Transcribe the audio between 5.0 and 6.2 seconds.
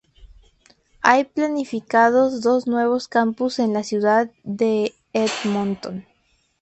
Edmonton.